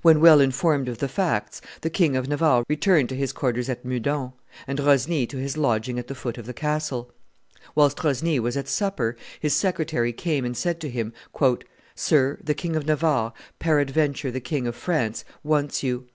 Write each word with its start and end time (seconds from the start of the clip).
When 0.00 0.22
well 0.22 0.40
informed 0.40 0.88
of 0.88 0.96
the 0.96 1.08
facts, 1.10 1.60
the 1.82 1.90
King 1.90 2.16
of 2.16 2.26
Navarre 2.26 2.64
returned 2.70 3.10
to 3.10 3.14
his 3.14 3.34
quarters 3.34 3.68
at 3.68 3.84
Meudon, 3.84 4.32
and 4.66 4.78
Rosny 4.80 5.26
to 5.28 5.36
his 5.36 5.58
lodging 5.58 5.98
at 5.98 6.06
the 6.06 6.14
foot 6.14 6.38
of 6.38 6.46
the 6.46 6.54
castle. 6.54 7.12
Whilst 7.74 7.98
Rosny 8.02 8.38
was 8.40 8.56
at 8.56 8.66
supper, 8.66 9.14
his 9.38 9.52
secretary 9.52 10.14
came 10.14 10.46
and 10.46 10.56
said 10.56 10.80
to 10.80 10.88
him, 10.88 11.12
"Sir, 11.94 12.38
the 12.42 12.54
King 12.54 12.76
of 12.76 12.86
Navarre, 12.86 13.34
peradventure 13.58 14.30
the 14.30 14.40
King 14.40 14.66
of 14.66 14.74
France, 14.74 15.22
wants 15.44 15.82
you. 15.82 15.96
M. 15.98 16.06